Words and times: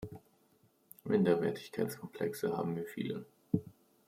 Minderwertigkeitskomplexe 1.03 2.57
haben 2.57 2.75
wir 2.75 2.87
viele. 2.87 3.27